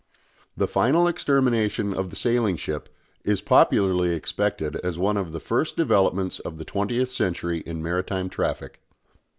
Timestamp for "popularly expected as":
3.39-4.97